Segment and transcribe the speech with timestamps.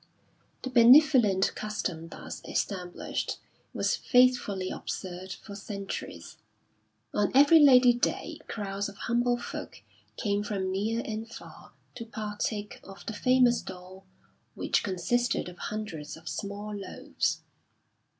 [0.63, 3.37] The benevolent custom thus established
[3.71, 6.37] was faithfully observed for centuries.
[7.13, 9.83] On every Lady Day crowds of humble folk
[10.17, 14.07] came from near and far to partake of the famous dole
[14.55, 17.41] which consisted of hundreds of small loaves.